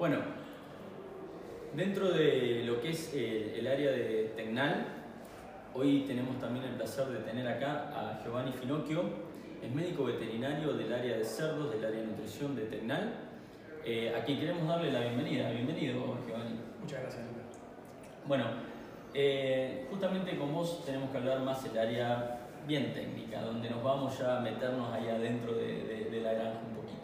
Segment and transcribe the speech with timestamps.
[0.00, 0.16] Bueno,
[1.76, 4.86] dentro de lo que es el área de Tecnal,
[5.74, 9.02] hoy tenemos también el placer de tener acá a Giovanni Finocchio,
[9.62, 13.12] es médico veterinario del área de cerdos, del área de nutrición de Tecnal,
[13.84, 15.50] eh, a quien queremos darle la bienvenida.
[15.50, 16.58] Bienvenido, Giovanni.
[16.80, 17.22] Muchas gracias.
[18.26, 18.44] Bueno,
[19.12, 24.18] eh, justamente con vos tenemos que hablar más el área bien técnica, donde nos vamos
[24.18, 26.99] ya a meternos ahí adentro de, de- de la granja un poquito.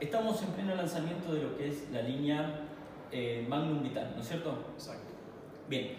[0.00, 2.60] Estamos en pleno lanzamiento de lo que es la línea
[3.12, 4.58] eh, Magnum Vital, ¿no es cierto?
[4.74, 5.14] Exacto.
[5.68, 5.94] Bien,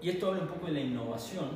[0.00, 1.48] y esto habla un poco de la innovación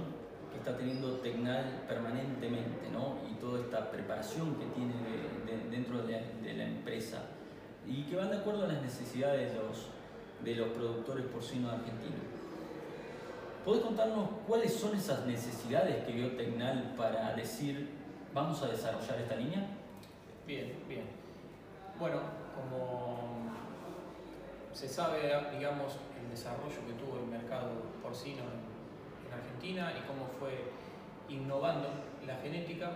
[0.53, 3.17] que está teniendo Tecnal permanentemente, ¿no?
[3.31, 7.23] Y toda esta preparación que tiene de- de- dentro de la, de la empresa
[7.87, 9.87] y que van de acuerdo a las necesidades de los,
[10.45, 12.21] de los productores porcinos argentinos.
[13.65, 17.89] ¿Podés contarnos cuáles son esas necesidades que vio Tecnal para decir
[18.35, 19.67] vamos a desarrollar esta línea?
[20.47, 21.05] Bien, bien.
[21.99, 22.19] Bueno,
[22.57, 23.53] como
[24.73, 27.71] se sabe, digamos, el desarrollo que tuvo el mercado
[28.03, 30.73] porcino en, en Argentina y cómo fue
[31.29, 31.89] innovando
[32.27, 32.91] la genética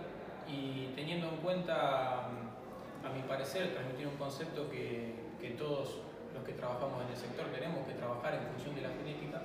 [0.47, 6.01] y teniendo en cuenta, a mi parecer, transmitir un concepto que, que todos
[6.33, 9.41] los que trabajamos en el sector tenemos que trabajar en función de la genética.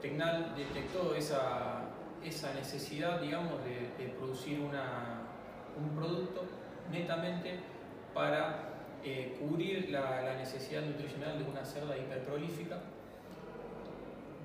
[0.00, 1.86] Tecnal detectó esa,
[2.24, 5.22] esa necesidad, digamos, de, de producir una,
[5.76, 6.37] un producto
[6.90, 7.58] netamente
[8.14, 8.68] para
[9.04, 12.78] eh, cubrir la, necesidad nutricional de una cerda hiperprolífica.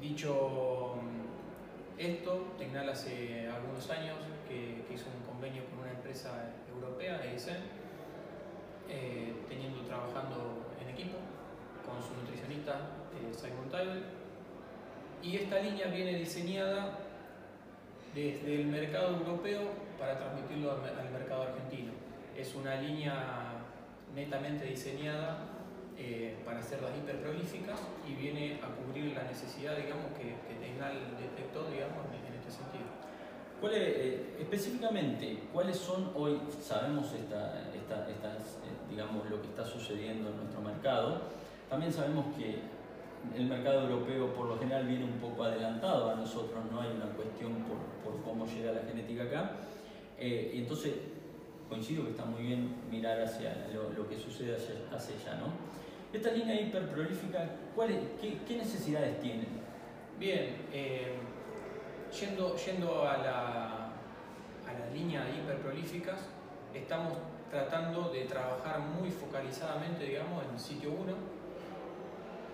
[0.01, 7.19] Dicho mm, esto, Tecnal hace algunos años que, hizo un convenio con una empresa europea,
[7.25, 7.57] ESN,
[8.89, 11.17] eh, teniendo trabajando en equipo
[11.85, 12.73] con su nutricionista
[13.17, 14.03] eh, Simon Tyrell.
[15.23, 16.99] Y esta línea viene diseñada
[18.13, 19.61] desde el mercado europeo
[19.97, 21.93] para transmitirlo al mercado argentino.
[22.37, 23.53] Es una línea
[24.15, 25.37] netamente diseñada
[25.97, 31.69] eh, para cerdas hiperprolíficas y viene a cubrir la necesidad, digamos, que, que Tecnal detectó,
[31.69, 32.85] digamos, en, este sentido.
[33.61, 39.47] ¿Cuál es, eh, específicamente, ¿cuáles son hoy, sabemos esta, esta- estas, eh, digamos, lo que
[39.47, 41.21] está sucediendo en nuestro mercado,
[41.69, 42.59] también sabemos que
[43.37, 47.05] el mercado europeo por lo general viene un poco adelantado a nosotros, no hay una
[47.15, 49.51] cuestión por, por cómo llega la genética acá,
[50.19, 50.93] Eh, entonces
[51.69, 55.47] coincido que está muy bien mirar hacia lo, que sucede hacia, hacia allá, ¿no?
[56.11, 57.99] Esta línea hiperprolífica, ¿cuál es-
[58.47, 59.47] qué, necesidades tienen?
[60.19, 61.15] Bien, eh,
[62.19, 63.65] yendo, yendo a, la,
[64.67, 66.19] a la línea de hiperprolíficas,
[66.73, 67.17] estamos
[67.49, 71.13] tratando de trabajar muy focalizadamente, digamos, en sitio 1,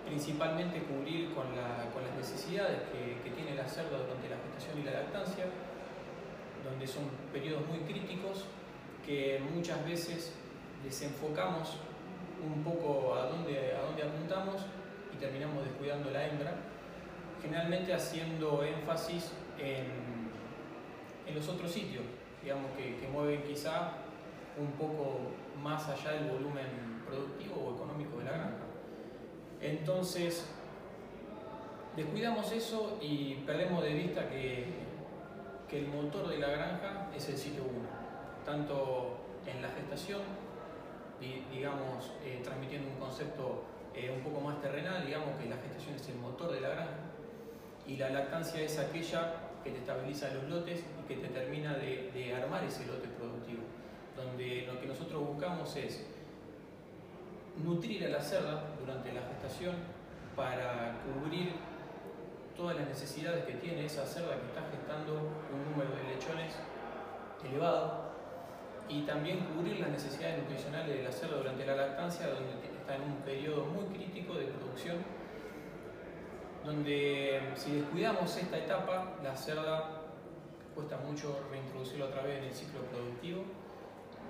[0.06, 4.82] principalmente cubrir con, la- con las necesidades que, tiene la cerda durante la gestación y
[4.84, 5.44] la lactancia,
[6.64, 8.44] donde son periodos muy críticos
[9.04, 10.32] que muchas veces
[10.84, 11.76] desenfocamos
[12.42, 14.62] un poco a dónde, a dónde apuntamos
[15.12, 16.54] y terminamos descuidando la hembra,
[17.42, 20.30] generalmente haciendo énfasis en,
[21.26, 22.04] en los otros sitios,
[22.42, 23.92] digamos que, que mueven quizá
[24.58, 25.32] un poco
[25.62, 28.64] más allá del volumen productivo o económico de la granja.
[29.60, 30.46] Entonces,
[31.96, 34.66] descuidamos eso y perdemos de vista que,
[35.68, 37.70] que el motor de la granja es el sitio 1,
[38.44, 40.20] tanto en la gestación,
[41.20, 43.64] di- digamos, eh, transmitiendo un concepto
[43.94, 46.92] eh, un poco más terrenal, digamos que la gestación es el motor de la granja
[47.86, 49.32] y la lactancia es aquella
[49.64, 53.60] que te estabiliza los lotes y que te termina de, de armar ese lote productivo,
[54.16, 56.06] donde lo que nosotros buscamos es
[57.62, 59.74] nutrir a la cerda durante la gestación
[60.36, 61.52] para cubrir
[62.56, 66.54] todas las necesidades que tiene esa cerda que está gestando un número de lechones
[67.44, 68.09] elevado
[68.90, 73.02] y también cubrir las necesidades nutricionales de la cerda durante la lactancia donde está en
[73.02, 74.96] un periodo muy crítico de producción
[76.64, 80.00] donde si descuidamos esta etapa la cerda
[80.74, 83.44] cuesta mucho reintroducirlo otra vez en el ciclo productivo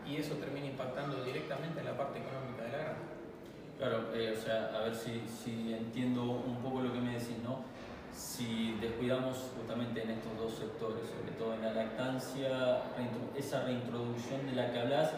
[0.06, 3.00] y eso termina impactando directamente en la parte económica de la granja.
[3.78, 7.38] Claro, eh, o sea, a ver si, si entiendo un poco lo que me decís,
[7.42, 7.64] ¿no?
[8.20, 12.82] Si descuidamos justamente en estos dos sectores, sobre todo en la lactancia,
[13.34, 15.12] esa reintroducción de la que hablas,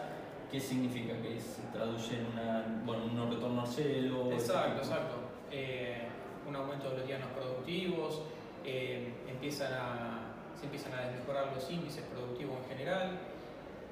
[0.49, 1.13] ¿qué significa?
[1.21, 4.31] ¿Que se traduce en una, bueno, un no retorno al celo?
[4.31, 5.15] Exacto, exacto.
[5.51, 6.07] Eh,
[6.47, 8.21] un aumento de los dianos productivos,
[8.63, 13.19] eh, empiezan a, se empiezan a desmejorar los índices productivos en general.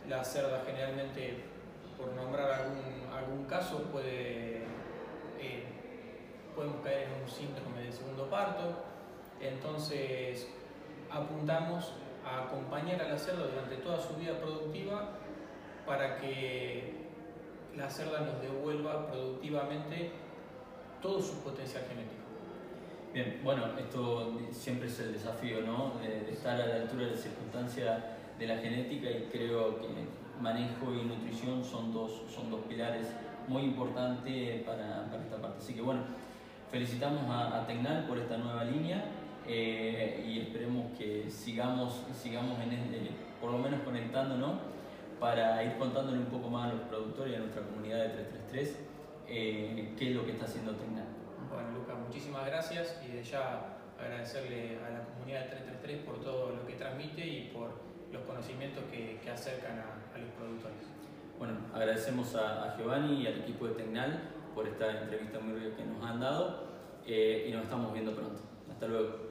[0.07, 1.43] La cerda generalmente,
[1.97, 4.63] por nombrar algún, algún caso, puede,
[5.37, 5.65] eh,
[6.55, 8.90] podemos caer en un síndrome de segundo parto.
[9.41, 10.47] Entonces
[11.09, 11.93] apuntamos
[12.25, 15.09] a acompañar a la cerda durante toda su vida productiva
[15.85, 16.93] para que
[17.75, 20.11] la cerda nos devuelva productivamente
[21.01, 22.21] todo su potencial genético.
[23.13, 25.93] Bien, bueno, esto siempre es el desafío, ¿no?
[26.01, 29.87] De, estar a la altura de la circunstancia de la genética y creo que
[30.39, 33.07] manejo y nutrición son dos, son dos pilares
[33.47, 35.57] muy importantes para, para esta parte.
[35.57, 36.01] Así que bueno,
[36.71, 39.03] felicitamos a, a Tecnal por esta nueva línea
[39.45, 44.53] eh, y esperemos que sigamos, sigamos en este, por lo menos conectándonos
[45.19, 48.79] para ir contándole un poco más a los productores y a nuestra comunidad de 333
[49.27, 51.05] eh, qué es lo que está haciendo Tecnal.
[51.51, 56.55] Bueno, Lucas, muchísimas gracias y de ya agradecerle a la comunidad de 333 por todo
[56.55, 57.81] lo que transmite y por
[58.11, 60.87] los conocimientos que, que acercan a, a, los productores.
[61.37, 64.21] Bueno, agradecemos a, a, Giovanni y al equipo de Tecnal
[64.53, 66.63] por esta entrevista muy rica que nos han dado
[67.05, 68.41] eh, y nos estamos viendo pronto.
[68.69, 69.30] Hasta luego.